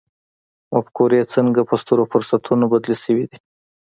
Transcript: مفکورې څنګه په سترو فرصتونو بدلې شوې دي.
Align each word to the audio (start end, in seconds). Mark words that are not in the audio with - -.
مفکورې 0.71 1.21
څنګه 1.33 1.61
په 1.69 1.75
سترو 1.81 2.03
فرصتونو 2.11 2.65
بدلې 2.73 2.95
شوې 3.03 3.25
دي. 3.29 3.37